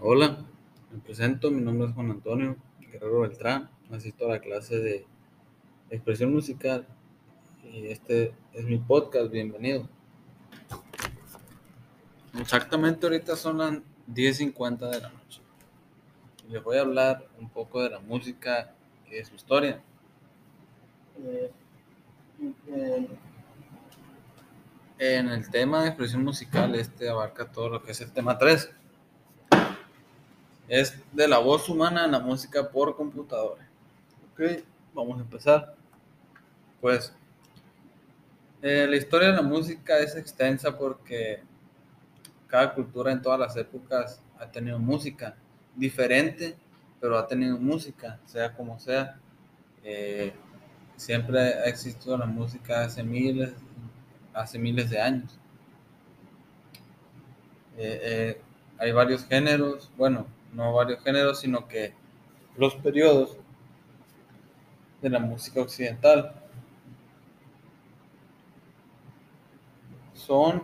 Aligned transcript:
Hola, 0.00 0.38
me 0.92 1.00
presento, 1.00 1.50
mi 1.50 1.60
nombre 1.60 1.88
es 1.88 1.94
Juan 1.94 2.12
Antonio 2.12 2.56
Guerrero 2.78 3.22
Beltrán, 3.22 3.68
asisto 3.90 4.26
a 4.26 4.28
la 4.28 4.38
clase 4.38 4.78
de 4.78 5.04
expresión 5.90 6.32
musical 6.32 6.86
y 7.64 7.88
este 7.88 8.32
es 8.52 8.64
mi 8.64 8.78
podcast, 8.78 9.28
bienvenido. 9.32 9.88
Exactamente 12.38 13.06
ahorita 13.06 13.34
son 13.34 13.58
las 13.58 13.72
10.50 14.06 14.88
de 14.88 15.00
la 15.00 15.08
noche. 15.08 15.42
Les 16.48 16.62
voy 16.62 16.76
a 16.76 16.82
hablar 16.82 17.26
un 17.40 17.50
poco 17.50 17.82
de 17.82 17.90
la 17.90 17.98
música 17.98 18.76
y 19.10 19.16
de 19.16 19.24
su 19.24 19.34
historia. 19.34 19.82
En 25.00 25.28
el 25.28 25.50
tema 25.50 25.82
de 25.82 25.88
expresión 25.88 26.22
musical, 26.22 26.76
este 26.76 27.08
abarca 27.08 27.50
todo 27.50 27.68
lo 27.68 27.82
que 27.82 27.90
es 27.90 28.00
el 28.00 28.12
tema 28.12 28.38
3 28.38 28.76
es 30.68 31.02
de 31.12 31.26
la 31.26 31.38
voz 31.38 31.68
humana 31.68 32.04
en 32.04 32.12
la 32.12 32.20
música 32.20 32.68
por 32.70 32.94
computadora. 32.94 33.66
Ok, 34.32 34.62
vamos 34.94 35.18
a 35.18 35.22
empezar. 35.22 35.74
Pues 36.80 37.12
eh, 38.62 38.86
la 38.88 38.96
historia 38.96 39.28
de 39.28 39.36
la 39.36 39.42
música 39.42 39.98
es 39.98 40.14
extensa 40.14 40.76
porque 40.76 41.42
cada 42.46 42.74
cultura 42.74 43.10
en 43.12 43.22
todas 43.22 43.40
las 43.40 43.56
épocas 43.56 44.22
ha 44.38 44.50
tenido 44.50 44.78
música 44.78 45.36
diferente, 45.74 46.56
pero 47.00 47.16
ha 47.16 47.26
tenido 47.26 47.56
música, 47.58 48.20
sea 48.26 48.52
como 48.54 48.78
sea. 48.78 49.18
Eh, 49.82 50.34
siempre 50.96 51.40
ha 51.40 51.64
existido 51.64 52.18
la 52.18 52.26
música 52.26 52.82
hace 52.82 53.02
miles, 53.02 53.52
hace 54.34 54.58
miles 54.58 54.90
de 54.90 55.00
años. 55.00 55.38
Eh, 57.78 58.40
hay 58.76 58.92
varios 58.92 59.24
géneros, 59.24 59.90
bueno, 59.96 60.26
no 60.52 60.72
varios 60.72 61.02
géneros, 61.02 61.40
sino 61.40 61.68
que 61.68 61.94
los 62.56 62.74
periodos 62.76 63.36
de 65.00 65.10
la 65.10 65.20
música 65.20 65.60
occidental 65.60 66.34
son, 70.14 70.62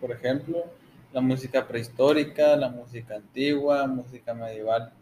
por 0.00 0.12
ejemplo, 0.12 0.64
la 1.12 1.20
música 1.20 1.66
prehistórica, 1.66 2.56
la 2.56 2.68
música 2.68 3.16
antigua, 3.16 3.86
música 3.86 4.34
medieval 4.34 4.92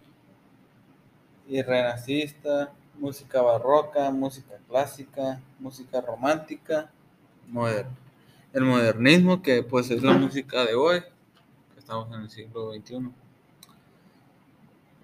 y 1.49 1.61
renacista, 1.63 2.73
música 2.95 3.43
barroca, 3.43 4.11
música 4.11 4.57
clásica, 4.69 5.41
música 5.59 6.01
romántica, 6.01 6.91
moderna. 7.49 7.97
El 8.53 8.65
modernismo, 8.65 9.43
que 9.43 9.63
pues 9.63 9.91
es 9.91 10.03
la 10.03 10.13
música 10.13 10.65
de 10.65 10.75
hoy, 10.75 11.01
que 11.75 11.81
estamos 11.81 12.09
en 12.15 12.23
el 12.23 12.31
siglo 12.31 12.73
XXI 12.73 13.26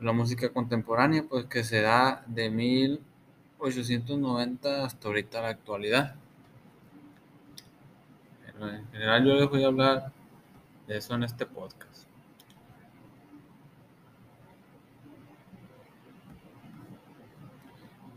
la 0.03 0.13
música 0.13 0.53
contemporánea, 0.53 1.25
pues 1.29 1.47
que 1.47 1.65
se 1.65 1.81
da 1.81 2.23
de 2.27 2.51
1890 2.51 4.85
hasta 4.85 5.09
ahorita 5.09 5.43
la 5.43 5.49
actualidad. 5.49 6.15
en 8.61 8.87
general 8.93 9.25
yo 9.25 9.35
les 9.35 9.49
voy 9.49 9.65
a 9.65 9.69
hablar 9.69 10.13
de 10.87 10.99
eso 10.99 11.15
en 11.15 11.23
este 11.25 11.47
podcast. 11.47 12.07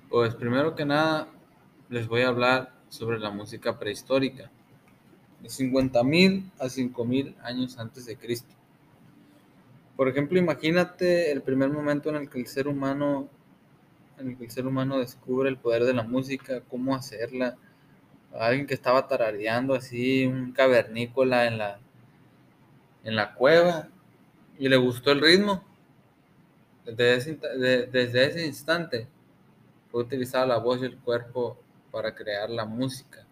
Pues 0.09 0.36
primero 0.36 0.75
que 0.75 0.86
nada 0.86 1.28
les 1.89 2.08
voy 2.08 2.22
a 2.22 2.30
hablar 2.30 2.73
sobre 2.89 3.19
la 3.19 3.31
música 3.31 3.78
prehistórica, 3.78 4.50
de 5.41 5.50
50.000 5.50 6.52
a 6.59 6.66
5.000 6.66 7.36
años 7.44 7.78
antes 7.78 8.06
de 8.06 8.17
Cristo. 8.17 8.56
Por 9.96 10.10
ejemplo, 10.10 10.38
imagínate 10.38 11.32
el 11.32 11.42
primer 11.42 11.70
momento 11.70 12.10
en 12.10 12.18
el 12.18 12.30
que 12.30 12.40
el 12.40 12.48
ser 12.48 12.68
humano, 12.68 13.30
en 14.18 14.32
el 14.32 14.38
que 14.38 14.46
el 14.46 14.52
ser 14.52 14.68
humano 14.68 15.00
descubre 15.00 15.48
el 15.48 15.58
poder 15.58 15.86
de 15.86 15.94
la 15.94 16.04
música, 16.04 16.62
cómo 16.70 16.96
hacerla. 16.96 17.56
Alguien 18.34 18.68
que 18.68 18.74
estaba 18.74 19.08
tarareando 19.08 19.74
así, 19.74 20.25
un 20.25 20.52
cavernícola 20.52 21.47
en 21.47 21.58
la, 21.58 21.80
en 23.06 23.16
la 23.16 23.34
cueva, 23.34 23.88
y 24.58 24.68
le 24.68 24.75
gustó 24.75 25.12
el 25.12 25.22
ritmo. 25.22 25.64
Desde 26.86 27.16
ese, 27.16 27.40
desde 27.90 28.25
ese 28.25 28.46
instante 28.46 29.08
fue 29.92 30.03
utilizada 30.03 30.46
la 30.46 30.58
voz 30.58 30.81
y 30.81 30.86
el 30.86 30.98
cuerpo 30.98 31.58
para 31.90 32.14
crear 32.14 32.50
la 32.50 32.66
música. 32.66 33.25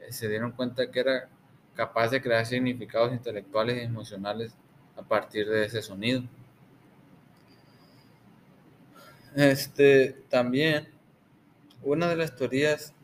Eh, 0.00 0.12
se 0.12 0.28
dieron 0.28 0.52
cuenta 0.52 0.90
que 0.90 1.00
era 1.00 1.28
capaz 1.74 2.10
de 2.10 2.20
crear 2.20 2.44
significados 2.44 3.12
intelectuales 3.12 3.78
y 3.78 3.86
emocionales 3.86 4.54
a 4.96 5.02
partir 5.02 5.48
de 5.48 5.66
ese 5.66 5.82
sonido. 5.82 6.22
Este 9.34 10.12
también 10.28 10.88
una 11.82 12.08
de 12.08 12.16
las 12.16 12.36
teorías 12.36 12.94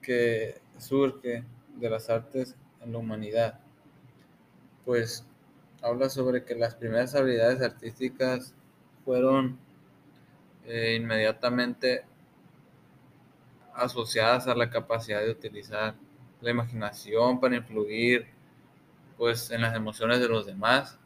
que 0.00 0.60
surge 0.78 1.44
de 1.76 1.90
las 1.90 2.08
artes 2.08 2.56
en 2.80 2.92
la 2.92 2.98
humanidad, 2.98 3.60
pues 4.84 5.24
habla 5.82 6.08
sobre 6.08 6.44
que 6.44 6.54
las 6.54 6.74
primeras 6.74 7.14
habilidades 7.14 7.62
artísticas 7.62 8.54
fueron 9.04 9.58
eh, 10.66 10.96
inmediatamente 11.00 12.04
asociadas 13.74 14.46
a 14.46 14.54
la 14.54 14.70
capacidad 14.70 15.20
de 15.20 15.30
utilizar 15.30 15.94
la 16.40 16.50
imaginación 16.50 17.40
para 17.40 17.56
influir 17.56 18.26
pues 19.20 19.50
en 19.50 19.60
las 19.60 19.76
emociones 19.76 20.18
de 20.18 20.28
los 20.28 20.46
demás. 20.46 20.98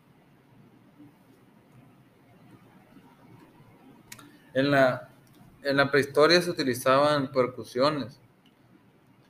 En 4.55 4.71
la, 4.71 5.09
en 5.65 5.77
la 5.77 5.91
prehistoria 5.91 6.41
se 6.41 6.49
utilizaban 6.49 7.33
percusiones. 7.33 8.21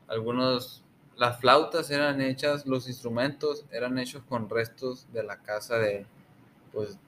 Algunos, 0.07 0.85
las 1.17 1.41
flautas 1.41 1.91
eran 1.91 2.21
hechas, 2.21 2.67
los 2.67 2.87
instrumentos 2.87 3.65
eran 3.71 3.99
hechos 3.99 4.23
con 4.29 4.51
restos 4.51 5.11
de 5.15 5.23
la 5.23 5.39
casa 5.39 5.79
de, 5.79 6.05
pues, 6.71 6.99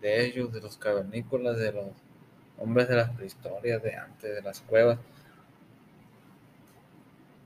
de 0.00 0.24
ellos, 0.24 0.50
de 0.50 0.62
los 0.62 0.78
cavernícolas, 0.78 1.58
de 1.58 1.72
los 1.72 1.88
hombres 2.56 2.88
de 2.88 2.96
las 2.96 3.10
prehistorias 3.10 3.82
de 3.82 3.94
antes, 3.96 4.34
de 4.34 4.40
las 4.40 4.62
cuevas. 4.62 4.98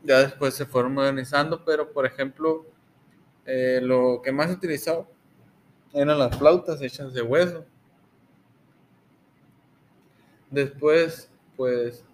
Ya 0.04 0.20
después 0.20 0.54
se 0.54 0.66
fueron 0.66 0.94
modernizando, 0.94 1.64
pero 1.64 1.92
por 1.92 2.06
ejemplo, 2.06 2.64
eh, 3.46 3.80
lo 3.82 4.20
que 4.22 4.32
más 4.32 4.48
se 4.48 4.54
utilizaba 4.54 5.06
eran 5.92 6.18
las 6.18 6.36
flautas 6.36 6.80
hechas 6.80 7.12
de 7.12 7.22
hueso. 7.22 7.64
Después, 10.50 11.30
pues, 11.56 12.04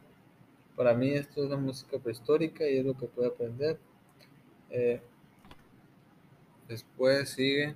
para 0.77 0.95
mí 0.95 1.11
esto 1.11 1.45
es 1.45 1.51
la 1.51 1.57
música 1.57 1.99
prehistórica 1.99 2.69
y 2.69 2.79
es 2.79 2.87
lo 2.87 2.97
que 2.97 3.07
puedo 3.07 3.29
aprender. 3.29 3.79
Eh, 4.71 5.03
después 6.69 7.31
sigue 7.31 7.75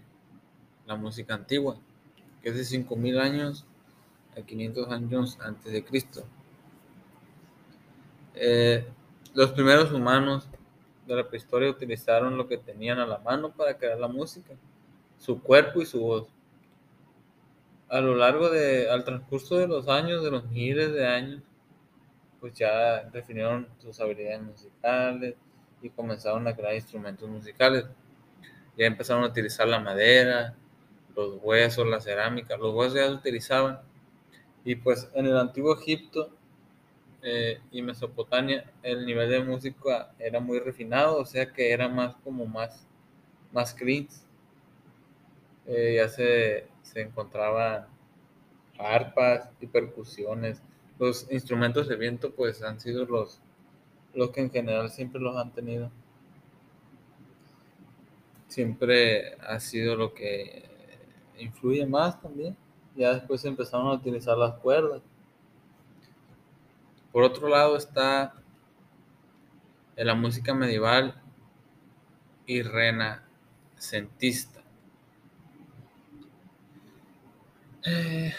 la 0.86 0.96
música 0.96 1.34
antigua, 1.34 1.78
que 2.42 2.50
es 2.50 2.56
de 2.56 2.64
5000 2.64 3.18
años 3.18 3.66
a 4.36 4.42
500 4.42 4.88
años 4.90 5.38
antes 5.40 5.72
de 5.72 5.84
Cristo. 5.84 6.24
Eh, 8.34 8.84
los 9.34 9.52
primeros 9.52 9.92
humanos 9.92 10.48
de 11.06 11.16
la 11.16 11.28
prehistoria 11.28 11.70
utilizaron 11.70 12.36
lo 12.36 12.46
que 12.46 12.58
tenían 12.58 12.98
a 12.98 13.06
la 13.06 13.18
mano 13.18 13.52
para 13.52 13.76
crear 13.76 13.98
la 13.98 14.08
música, 14.08 14.54
su 15.18 15.40
cuerpo 15.42 15.82
y 15.82 15.86
su 15.86 16.00
voz. 16.00 16.28
A 17.88 18.00
lo 18.00 18.14
largo 18.14 18.48
de, 18.48 18.90
al 18.90 19.04
transcurso 19.04 19.56
de 19.56 19.66
los 19.66 19.88
años, 19.88 20.24
de 20.24 20.30
los 20.30 20.44
miles 20.50 20.92
de 20.92 21.06
años, 21.06 21.42
pues 22.40 22.54
ya 22.54 23.04
definieron 23.04 23.68
sus 23.78 24.00
habilidades 24.00 24.42
musicales 24.42 25.34
y 25.82 25.90
comenzaron 25.90 26.46
a 26.48 26.56
crear 26.56 26.74
instrumentos 26.74 27.28
musicales. 27.28 27.84
Ya 28.76 28.86
empezaron 28.86 29.24
a 29.24 29.28
utilizar 29.28 29.68
la 29.68 29.78
madera, 29.78 30.54
los 31.14 31.38
huesos, 31.42 31.86
la 31.86 32.00
cerámica. 32.00 32.56
Los 32.56 32.74
huesos 32.74 32.94
ya 32.94 33.06
se 33.06 33.14
utilizaban. 33.14 33.80
Y 34.64 34.76
pues 34.76 35.10
en 35.14 35.26
el 35.26 35.36
antiguo 35.36 35.78
Egipto 35.78 36.30
eh, 37.22 37.60
y 37.70 37.82
Mesopotamia 37.82 38.72
el 38.82 39.06
nivel 39.06 39.30
de 39.30 39.44
música 39.44 40.12
era 40.18 40.40
muy 40.40 40.58
refinado, 40.58 41.18
o 41.18 41.24
sea 41.24 41.52
que 41.52 41.70
era 41.72 41.88
más 41.88 42.16
como 42.16 42.46
más, 42.46 42.86
más 43.52 43.72
clean. 43.74 44.08
Eh, 45.66 45.94
ya 45.96 46.08
se, 46.08 46.66
se 46.82 47.00
encontraban 47.02 47.86
arpas 48.78 49.48
y 49.60 49.66
percusiones. 49.66 50.62
Los 50.98 51.30
instrumentos 51.30 51.88
de 51.88 51.96
viento 51.96 52.32
pues 52.34 52.62
han 52.62 52.80
sido 52.80 53.04
los, 53.06 53.40
los 54.14 54.30
que 54.30 54.40
en 54.42 54.50
general 54.50 54.90
siempre 54.90 55.20
los 55.20 55.36
han 55.36 55.52
tenido. 55.52 55.90
Siempre 58.48 59.34
ha 59.40 59.58
sido 59.60 59.96
lo 59.96 60.12
que 60.14 60.64
influye 61.38 61.86
más 61.86 62.20
también. 62.20 62.56
Ya 62.96 63.14
después 63.14 63.44
empezaron 63.44 63.86
a 63.88 63.94
utilizar 63.94 64.36
las 64.36 64.54
cuerdas 64.54 65.02
por 67.12 67.24
otro 67.24 67.48
lado 67.48 67.76
está 67.76 68.34
la 69.96 70.14
música 70.14 70.54
medieval 70.54 71.20
y 72.46 72.62
renacentista. 72.62 74.62
Eh, 77.84 78.32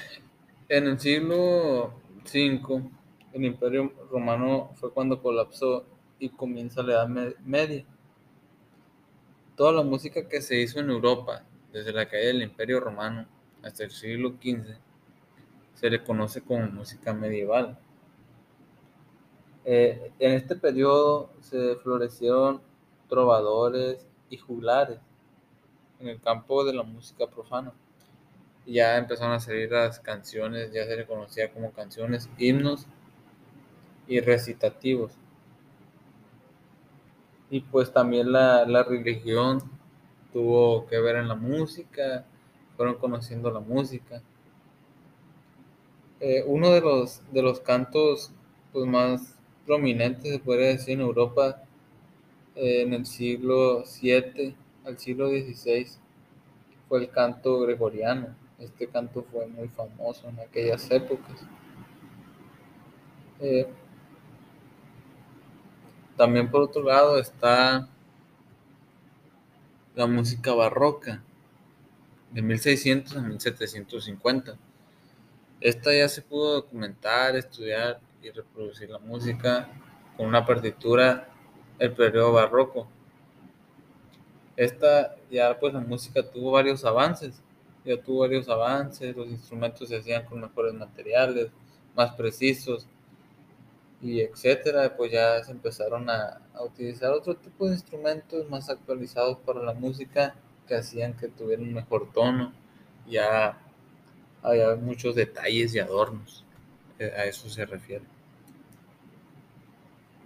en 0.69 0.87
el 0.87 0.99
siglo 0.99 1.93
V, 2.25 2.89
el 3.33 3.45
Imperio 3.45 3.93
Romano 4.09 4.71
fue 4.75 4.91
cuando 4.91 5.21
colapsó 5.21 5.85
y 6.19 6.29
comienza 6.29 6.81
la 6.81 6.93
Edad 6.93 7.35
Media. 7.43 7.85
Toda 9.55 9.71
la 9.71 9.83
música 9.83 10.27
que 10.27 10.41
se 10.41 10.59
hizo 10.59 10.79
en 10.79 10.89
Europa, 10.89 11.43
desde 11.71 11.91
la 11.91 12.07
caída 12.07 12.27
del 12.27 12.41
Imperio 12.41 12.79
Romano 12.79 13.27
hasta 13.61 13.83
el 13.83 13.91
siglo 13.91 14.35
XV, 14.41 14.77
se 15.75 15.89
le 15.89 16.03
conoce 16.03 16.41
como 16.41 16.65
música 16.67 17.13
medieval. 17.13 17.77
Eh, 19.65 20.11
en 20.19 20.33
este 20.33 20.55
periodo 20.55 21.29
se 21.41 21.75
florecieron 21.77 22.61
trovadores 23.07 24.05
y 24.29 24.37
juglares 24.37 24.99
en 25.99 26.09
el 26.09 26.19
campo 26.19 26.65
de 26.65 26.73
la 26.73 26.83
música 26.83 27.27
profana. 27.27 27.71
Ya 28.65 28.97
empezaron 28.97 29.33
a 29.33 29.39
salir 29.39 29.71
las 29.71 29.99
canciones, 29.99 30.71
ya 30.73 30.85
se 30.85 30.95
le 30.95 31.05
conocía 31.05 31.51
como 31.51 31.71
canciones, 31.71 32.29
himnos 32.37 32.87
y 34.07 34.19
recitativos. 34.19 35.13
Y 37.49 37.61
pues 37.61 37.91
también 37.93 38.31
la, 38.31 38.65
religión 38.83 39.61
tuvo 40.33 40.87
que 40.87 40.99
ver 40.99 41.17
en 41.17 41.27
la 41.27 41.35
música, 41.35 42.25
fueron 42.75 42.95
conociendo 42.95 43.51
la 43.51 43.59
música. 43.59 44.21
Eh, 46.19 46.43
uno 46.47 46.71
de 46.71 46.81
los, 46.81 47.21
de 47.31 47.41
los 47.43 47.59
cantos 47.59 48.31
pues, 48.71 48.87
más 48.87 49.37
prominentes, 49.65 50.31
se 50.31 50.39
podría 50.39 50.67
decir, 50.67 50.95
en 50.95 51.01
Europa 51.01 51.63
eh, 52.55 52.81
en 52.81 52.93
el 52.93 53.05
siglo 53.05 53.83
VII 53.83 54.55
al 54.85 54.99
siglo 54.99 55.29
XVI 55.29 55.87
fue 56.87 56.99
el 56.99 57.09
canto 57.09 57.59
gregoriano. 57.61 58.35
Este 58.59 58.87
canto 58.87 59.25
fue 59.31 59.47
muy 59.47 59.67
famoso 59.69 60.29
en 60.29 60.39
aquellas 60.39 60.89
épocas. 60.91 61.45
Eh, 63.39 63.67
también 66.15 66.49
por 66.49 66.61
otro 66.61 66.83
lado 66.83 67.17
está 67.19 67.89
la 69.95 70.07
música 70.07 70.53
barroca 70.53 71.23
de 72.31 72.41
1600 72.41 73.17
a 73.17 73.21
1750. 73.21 74.57
Esta 75.59 75.93
ya 75.93 76.09
se 76.09 76.21
pudo 76.21 76.53
documentar, 76.53 77.35
estudiar 77.35 77.99
y 78.23 78.31
reproducir 78.31 78.89
la 78.89 78.99
música 78.99 79.69
con 80.15 80.27
una 80.27 80.45
partitura 80.45 81.27
el 81.79 81.93
periodo 81.93 82.33
barroco. 82.33 82.87
Esta 84.55 85.15
ya 85.29 85.59
pues 85.59 85.73
la 85.73 85.79
música 85.81 86.23
tuvo 86.23 86.51
varios 86.51 86.85
avances, 86.85 87.41
ya 87.83 88.01
tuvo 88.01 88.19
varios 88.19 88.47
avances, 88.47 89.15
los 89.15 89.27
instrumentos 89.27 89.89
se 89.89 89.97
hacían 89.97 90.25
con 90.25 90.39
mejores 90.39 90.73
materiales, 90.73 91.51
más 91.95 92.13
precisos 92.13 92.87
y 94.01 94.21
etcétera, 94.21 94.95
pues 94.95 95.11
ya 95.11 95.43
se 95.43 95.51
empezaron 95.51 96.09
a, 96.09 96.41
a 96.53 96.63
utilizar 96.63 97.11
otro 97.11 97.35
tipo 97.35 97.65
de 97.65 97.73
instrumentos 97.73 98.49
más 98.49 98.69
actualizados 98.69 99.37
para 99.39 99.63
la 99.63 99.73
música 99.73 100.35
que 100.67 100.75
hacían 100.75 101.13
que 101.13 101.27
tuviera 101.27 101.61
un 101.61 101.73
mejor 101.73 102.11
tono, 102.13 102.53
ya 103.07 103.57
había 104.41 104.75
muchos 104.75 105.15
detalles 105.15 105.73
y 105.73 105.79
adornos, 105.79 106.45
eh, 106.99 107.11
a 107.17 107.25
eso 107.25 107.49
se 107.49 107.65
refiere 107.65 108.12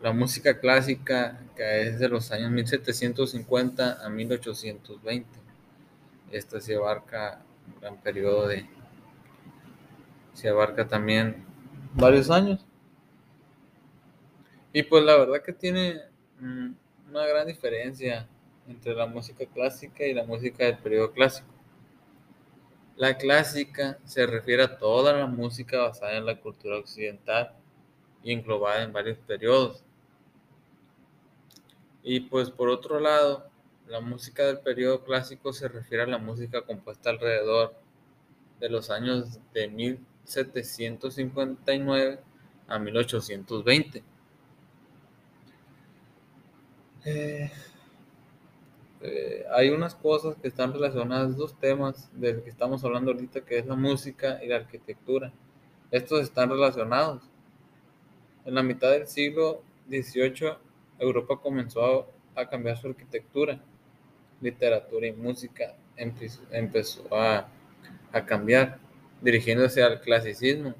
la 0.01 0.13
música 0.13 0.59
clásica 0.59 1.39
que 1.55 1.81
es 1.87 1.99
de 1.99 2.09
los 2.09 2.31
años 2.31 2.51
1750 2.51 4.05
a 4.05 4.09
1820. 4.09 5.27
Esta 6.31 6.61
se 6.61 6.75
abarca 6.75 7.41
un 7.67 7.79
gran 7.81 7.97
periodo 7.97 8.47
de... 8.47 8.67
se 10.33 10.49
abarca 10.49 10.87
también 10.87 11.45
varios 11.93 12.29
años. 12.29 12.63
Y 14.71 14.83
pues 14.83 15.03
la 15.03 15.17
verdad 15.17 15.41
que 15.43 15.53
tiene 15.53 16.01
mm, 16.39 16.71
una 17.09 17.25
gran 17.25 17.47
diferencia 17.47 18.27
entre 18.67 18.93
la 18.93 19.07
música 19.07 19.45
clásica 19.45 20.05
y 20.05 20.13
la 20.13 20.25
música 20.25 20.65
del 20.65 20.77
periodo 20.77 21.11
clásico. 21.11 21.47
La 22.97 23.17
clásica 23.17 23.97
se 24.05 24.25
refiere 24.27 24.63
a 24.63 24.77
toda 24.77 25.13
la 25.13 25.25
música 25.27 25.79
basada 25.79 26.17
en 26.17 26.25
la 26.25 26.39
cultura 26.39 26.77
occidental 26.77 27.53
y 28.23 28.33
englobada 28.33 28.83
en 28.83 28.91
varios 28.91 29.17
periodos 29.19 29.86
y 32.09 32.21
pues 32.21 32.49
por 32.49 32.69
otro 32.69 33.01
lado, 33.01 33.49
la 33.85 33.99
música 33.99 34.45
del 34.45 34.59
periodo 34.59 35.03
clásico 35.03 35.51
se 35.51 35.67
refiere 35.67 36.03
a 36.03 36.07
la 36.07 36.17
música 36.17 36.61
compuesta 36.61 37.09
alrededor 37.09 37.75
de 38.61 38.69
los 38.69 38.89
años 38.89 39.41
de 39.53 39.67
1759 39.67 42.21
a 42.69 42.79
1820. 42.79 44.01
Eh, 47.03 47.51
eh, 49.01 49.45
hay 49.51 49.69
unas 49.71 49.93
cosas 49.93 50.37
que 50.37 50.47
están 50.47 50.71
relacionadas, 50.71 51.35
dos 51.35 51.59
temas 51.59 52.09
del 52.13 52.41
que 52.41 52.49
estamos 52.49 52.85
hablando 52.85 53.11
ahorita, 53.11 53.41
que 53.41 53.59
es 53.59 53.65
la 53.65 53.75
música 53.75 54.41
y 54.41 54.47
la 54.47 54.55
arquitectura. 54.55 55.33
Estos 55.91 56.21
están 56.21 56.51
relacionados. 56.51 57.23
En 58.45 58.55
la 58.55 58.63
mitad 58.63 58.91
del 58.91 59.07
siglo 59.07 59.61
XVIII 59.89 60.66
Europa 60.99 61.39
comenzó 61.41 62.07
a 62.35 62.49
cambiar 62.49 62.77
su 62.77 62.87
arquitectura, 62.87 63.59
literatura 64.41 65.07
y 65.07 65.13
música 65.13 65.75
empezó 65.97 67.07
a, 67.11 67.49
cambiar, 68.25 68.79
dirigiéndose 69.21 69.83
al 69.83 70.01
clasicismo 70.01 70.73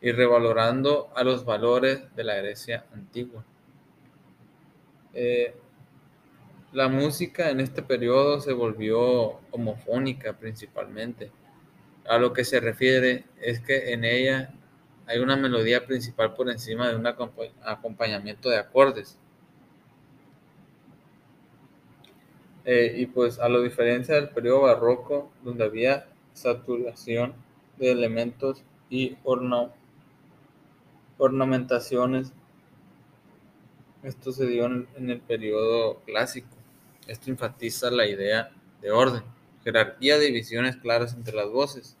y 0.00 0.12
revalorando 0.12 1.10
a 1.14 1.24
los 1.24 1.44
valores 1.44 2.02
de 2.14 2.24
la 2.24 2.36
Grecia 2.36 2.86
antigua. 2.92 3.44
Eh, 5.14 5.54
la 6.72 6.88
música 6.88 7.50
en 7.50 7.60
este 7.60 7.82
periodo 7.82 8.40
se 8.40 8.52
volvió 8.52 9.40
homofónica 9.50 10.34
principalmente. 10.34 11.30
A 12.08 12.18
lo 12.18 12.32
que 12.32 12.44
se 12.44 12.60
refiere 12.60 13.24
es 13.40 13.60
que 13.60 13.92
en 13.92 14.04
ella 14.04 14.54
hay 15.08 15.18
una 15.20 15.36
melodía 15.36 15.86
principal 15.86 16.34
por 16.34 16.50
encima 16.50 16.88
de 16.88 16.96
un 16.96 17.06
acompañamiento 17.06 18.50
de 18.50 18.58
acordes. 18.58 19.16
Eh, 22.66 22.94
y 22.98 23.06
pues 23.06 23.38
a 23.38 23.48
lo 23.48 23.62
diferencia 23.62 24.16
del 24.16 24.28
periodo 24.28 24.62
barroco, 24.62 25.32
donde 25.42 25.64
había 25.64 26.06
saturación 26.34 27.32
de 27.78 27.90
elementos 27.90 28.62
y 28.90 29.16
ornamentaciones, 31.16 32.32
esto 34.02 34.30
se 34.30 34.46
dio 34.46 34.66
en, 34.66 34.86
en 34.96 35.08
el 35.08 35.20
periodo 35.20 36.00
clásico. 36.04 36.54
Esto 37.06 37.30
enfatiza 37.30 37.90
la 37.90 38.06
idea 38.06 38.50
de 38.82 38.90
orden, 38.90 39.22
jerarquía, 39.64 40.18
divisiones 40.18 40.76
claras 40.76 41.14
entre 41.14 41.34
las 41.34 41.48
voces 41.48 41.98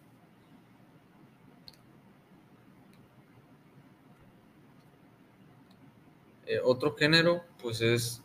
Eh, 6.48 6.57
otro 6.68 6.94
género, 6.94 7.42
pues 7.62 7.80
es 7.80 8.22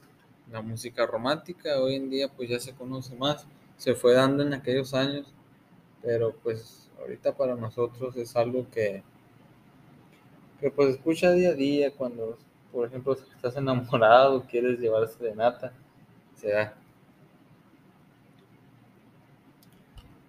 la 0.52 0.62
música 0.62 1.06
romántica. 1.06 1.80
Hoy 1.80 1.96
en 1.96 2.10
día, 2.10 2.28
pues 2.28 2.50
ya 2.50 2.60
se 2.60 2.76
conoce 2.76 3.16
más. 3.16 3.48
Se 3.78 3.96
fue 3.96 4.14
dando 4.14 4.44
en 4.44 4.54
aquellos 4.54 4.94
años, 4.94 5.34
pero 6.02 6.36
pues 6.44 6.92
ahorita 7.00 7.36
para 7.36 7.56
nosotros 7.56 8.16
es 8.18 8.36
algo 8.36 8.70
que, 8.70 9.02
que 10.60 10.70
pues 10.70 10.96
escucha 10.96 11.32
día 11.32 11.50
a 11.50 11.54
día 11.54 11.92
cuando, 11.92 12.38
por 12.72 12.86
ejemplo, 12.88 13.14
estás 13.14 13.56
enamorado, 13.56 14.46
quieres 14.50 14.80
llevarse 14.80 15.24
de 15.24 15.36
nata, 15.36 15.74
se 16.36 16.50
da. 16.50 16.78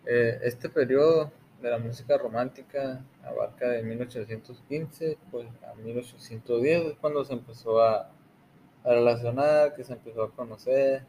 Eh, 0.06 0.38
este 0.42 0.68
periodo 0.68 1.32
de 1.64 1.70
la 1.70 1.78
música 1.78 2.18
romántica 2.18 3.02
abarca 3.24 3.66
de 3.70 3.82
1815 3.82 5.16
pues, 5.30 5.48
a 5.66 5.74
1810, 5.74 6.96
cuando 7.00 7.24
se 7.24 7.32
empezó 7.32 7.80
a, 7.80 8.10
relacionar, 8.84 9.74
que 9.74 9.82
se 9.82 9.94
empezó 9.94 10.24
a 10.24 10.30
conocer. 10.30 11.06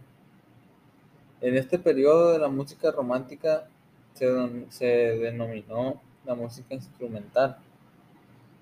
En 1.42 1.58
este 1.58 1.78
periodo 1.78 2.32
de 2.32 2.40
la 2.40 2.48
música 2.48 2.90
romántica 2.90 3.68
se, 4.14 4.66
se 4.70 4.86
denominó 4.86 6.02
la 6.24 6.36
música 6.36 6.74
instrumental, 6.74 7.58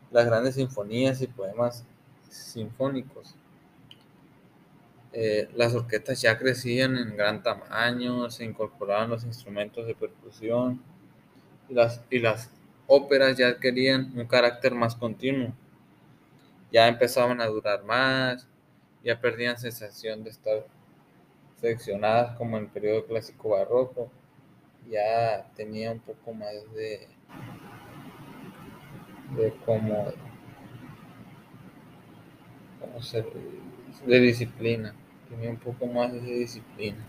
las 0.09 0.25
grandes 0.25 0.55
sinfonías 0.55 1.21
y 1.21 1.27
poemas 1.27 1.85
sinfónicos. 2.27 3.35
Eh, 5.12 5.47
las 5.53 5.75
orquestas 5.75 6.19
ya 6.23 6.39
crecían 6.39 6.97
en 6.97 7.15
gran 7.15 7.43
tamaño, 7.43 8.31
se 8.31 8.45
incorporaban 8.45 9.12
los 9.12 9.25
instrumentos 9.25 9.85
de 9.85 9.93
percusión, 9.93 10.81
las, 11.70 12.01
y 12.10 12.20
las 12.20 12.50
óperas 12.88 13.38
ya 13.38 13.60
querían 13.60 14.12
un 14.17 14.27
carácter 14.27 14.74
más 14.75 14.96
continuo. 14.96 15.53
Ya 16.72 16.88
empezaban 16.88 17.39
a 17.41 17.46
durar 17.48 17.84
más, 17.84 18.48
ya 19.03 19.20
perdían 19.22 19.58
sensación 19.58 20.24
de 20.24 20.32
estar 20.32 20.65
seccionadas 21.62 22.38
como 22.38 22.58
en 22.58 22.65
el 22.65 22.70
periodo 22.72 23.05
clásico 23.05 23.50
barroco. 23.50 24.12
ya 24.89 25.48
tenía 25.55 25.91
un 25.91 26.00
poco 26.01 26.34
más 26.34 26.53
de, 26.75 27.08
de 29.36 29.51
como, 29.65 30.12
¿cómo 32.79 33.01
se, 33.01 33.25
de 34.05 34.20
disciplina, 34.20 34.93
tenía 35.29 35.50
un 35.50 35.58
poco 35.58 35.88
más 35.88 36.12
de 36.13 36.20
disciplina. 36.22 37.03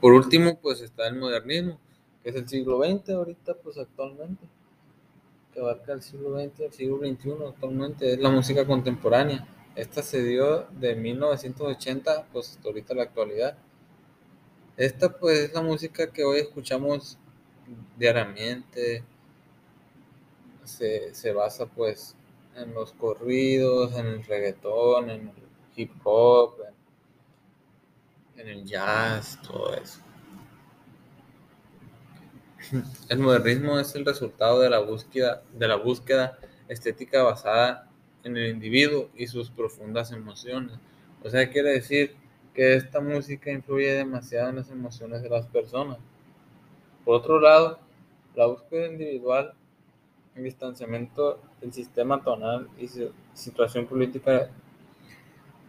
Por 0.00 0.12
último, 0.12 0.58
pues 0.60 0.80
está 0.80 1.08
el 1.08 1.16
modernismo, 1.16 1.78
que 2.22 2.30
es 2.30 2.36
el 2.36 2.48
siglo 2.48 2.78
XX 2.84 3.10
ahorita, 3.10 3.54
pues 3.54 3.78
actualmente, 3.78 4.46
que 5.52 5.60
abarca 5.60 5.92
el 5.92 6.02
siglo 6.02 6.38
XX 6.38 6.60
al 6.60 6.72
siglo 6.72 6.98
XXI 6.98 7.30
actualmente, 7.48 8.12
es 8.12 8.18
la 8.18 8.30
música 8.30 8.66
contemporánea. 8.66 9.46
Esta 9.74 10.02
se 10.02 10.22
dio 10.22 10.66
de 10.78 10.96
1980, 10.96 12.28
pues 12.32 12.50
hasta 12.50 12.68
ahorita 12.68 12.94
la 12.94 13.04
actualidad. 13.04 13.58
Esta 14.76 15.18
pues 15.18 15.38
es 15.38 15.54
la 15.54 15.62
música 15.62 16.12
que 16.12 16.24
hoy 16.24 16.40
escuchamos 16.40 17.18
diariamente. 17.98 19.02
Se, 20.64 21.14
se 21.14 21.32
basa 21.32 21.66
pues 21.66 22.16
en 22.56 22.74
los 22.74 22.92
corridos, 22.92 23.94
en 23.96 24.06
el 24.06 24.24
reggaetón, 24.24 25.10
en 25.10 25.28
el 25.28 25.34
hip 25.76 25.92
hop, 26.04 26.56
en, 26.68 26.75
en 28.36 28.48
el 28.48 28.64
jazz, 28.64 29.40
todo 29.42 29.74
eso. 29.74 30.00
El 33.08 33.18
modernismo 33.18 33.78
es 33.78 33.94
el 33.94 34.04
resultado 34.04 34.60
de 34.60 34.70
la 34.70 34.80
búsqueda, 34.80 35.42
de 35.52 35.68
la 35.68 35.76
búsqueda 35.76 36.38
estética 36.68 37.22
basada 37.22 37.88
en 38.24 38.36
el 38.36 38.50
individuo 38.50 39.08
y 39.14 39.28
sus 39.28 39.50
profundas 39.50 40.10
emociones. 40.10 40.76
O 41.22 41.30
sea, 41.30 41.48
quiere 41.48 41.70
decir 41.70 42.16
que 42.54 42.74
esta 42.74 43.00
música 43.00 43.52
influye 43.52 43.92
demasiado 43.92 44.48
en 44.50 44.56
las 44.56 44.70
emociones 44.70 45.22
de 45.22 45.28
las 45.28 45.46
personas. 45.46 45.98
Por 47.04 47.16
otro 47.16 47.38
lado, 47.38 47.78
la 48.34 48.46
búsqueda 48.46 48.88
individual, 48.88 49.54
el 50.34 50.44
distanciamiento 50.44 51.40
del 51.60 51.72
sistema 51.72 52.22
tonal 52.22 52.68
y 52.78 52.88
situación 53.32 53.86
política 53.86 54.50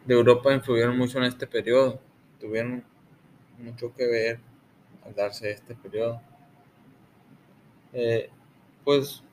de 0.05 0.13
Europa 0.13 0.53
influyeron 0.53 0.97
mucho 0.97 1.19
en 1.19 1.25
este 1.25 1.45
periodo, 1.45 1.99
tuvieron 2.39 2.83
mucho 3.59 3.93
que 3.95 4.05
ver 4.05 4.39
al 5.05 5.15
darse 5.15 5.51
este 5.51 5.75
periodo. 5.75 6.21
Eh, 7.93 8.29
pues 8.83 9.23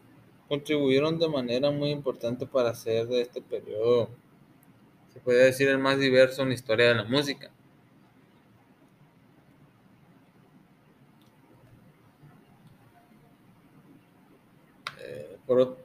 contribuyeron 0.49 1.19
de 1.19 1.29
manera 1.29 1.71
muy 1.71 1.91
importante 1.91 2.47
para 2.47 2.71
hacer 2.71 3.07
de 3.07 3.23
este 3.23 3.41
periodo, 3.43 4.11
se 5.13 5.21
puede 5.21 5.45
decir, 5.45 5.69
el 5.69 5.79
más 5.79 5.99
diverso 5.99 6.43
en 6.43 6.49
la 6.49 6.55
historia 6.55 6.89
de 6.89 6.95
la 6.95 7.05
música. 7.05 7.51
Eh, 15.01 15.39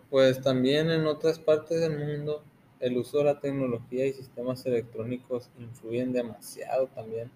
pues 0.10 0.42
también 0.42 0.90
en 0.90 1.06
otras 1.06 1.40
partes 1.40 1.80
del 1.80 1.98
mundo 1.98 2.44
el 2.80 2.98
uso 2.98 3.20
de 3.20 3.26
la 3.26 3.40
tecnología 3.40 4.06
y 4.06 4.14
sistemas 4.14 4.66
electrónicos 4.66 5.50
influyen 5.60 6.14
demasiado 6.14 6.88
también 6.88 7.30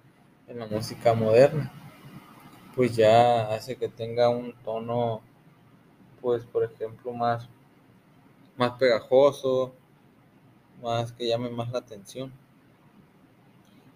en 0.48 0.60
la 0.60 0.68
música 0.68 1.14
moderna, 1.14 1.72
pues 2.76 2.96
ya 2.96 3.54
hace 3.54 3.76
que 3.76 3.90
tenga 3.90 4.30
un 4.30 4.54
tono 4.64 5.22
pues 6.22 6.46
por 6.46 6.64
ejemplo 6.64 7.12
más, 7.12 7.50
más 8.58 8.72
pegajoso, 8.74 9.74
más 10.82 11.12
que 11.12 11.28
llame 11.28 11.50
más 11.50 11.72
la 11.72 11.80
atención. 11.80 12.32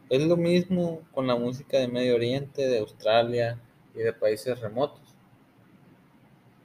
Es 0.10 0.26
lo 0.26 0.38
mismo 0.38 1.02
con 1.14 1.28
la 1.28 1.36
música 1.36 1.78
de 1.78 1.88
Medio 1.88 2.16
Oriente, 2.16 2.68
de 2.68 2.80
Australia 2.80 3.60
y 3.94 4.00
de 4.00 4.14
países 4.14 4.60
remotos. 4.60 5.02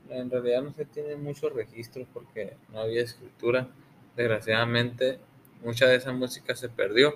En 0.08 0.30
realidad 0.30 0.62
no 0.62 0.72
se 0.74 0.84
tienen 0.84 1.22
muchos 1.22 1.52
registros 1.52 2.06
porque 2.12 2.56
no 2.72 2.80
había 2.80 3.02
escritura. 3.02 3.68
Desgraciadamente 4.16 5.18
mucha 5.64 5.86
de 5.86 5.96
esa 5.96 6.12
música 6.12 6.54
se 6.54 6.68
perdió, 6.68 7.14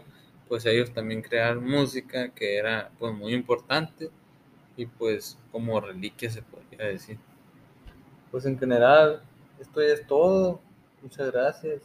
pues 0.49 0.65
ellos 0.67 0.93
también 0.93 1.23
crearon 1.23 1.69
música 1.69 2.31
que 2.31 2.57
era 2.57 2.91
pues 2.99 3.13
muy 3.15 3.35
importante 3.35 4.11
y 4.77 4.87
pues 4.87 5.39
como 5.51 5.81
reliquia 5.81 6.31
se 6.31 6.43
podría 6.43 6.87
decir 6.87 7.19
pues 8.37 8.45
en 8.45 8.59
general, 8.59 9.23
esto 9.59 9.81
ya 9.81 9.95
es 9.95 10.07
todo. 10.07 10.61
Muchas 11.01 11.33
gracias. 11.33 11.83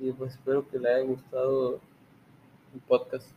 Y 0.00 0.10
pues 0.10 0.32
espero 0.32 0.68
que 0.68 0.76
le 0.76 0.92
haya 0.92 1.04
gustado 1.04 1.80
el 2.74 2.80
podcast. 2.80 3.28